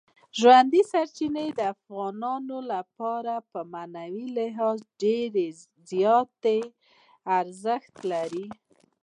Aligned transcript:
ژورې 0.39 0.81
سرچینې 0.91 1.47
د 1.53 1.59
افغانانو 1.73 2.57
لپاره 2.73 3.33
په 3.51 3.59
معنوي 3.73 4.27
لحاظ 4.37 4.77
ډېر 5.01 5.29
زیات 5.89 6.43
ارزښت 7.39 7.93
لري. 8.11 8.47